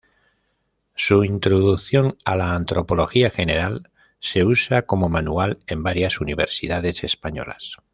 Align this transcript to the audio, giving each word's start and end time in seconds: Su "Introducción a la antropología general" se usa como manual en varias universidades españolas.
Su 0.95 1.23
"Introducción 1.23 2.17
a 2.25 2.35
la 2.35 2.55
antropología 2.55 3.29
general" 3.29 3.91
se 4.19 4.43
usa 4.43 4.81
como 4.87 5.09
manual 5.09 5.59
en 5.67 5.83
varias 5.83 6.19
universidades 6.19 7.03
españolas. 7.03 7.75